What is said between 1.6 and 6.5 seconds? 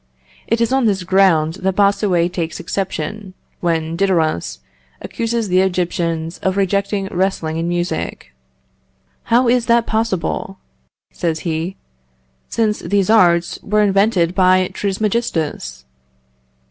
that Bossuet takes exception, when Diodorus accuses the Egyptians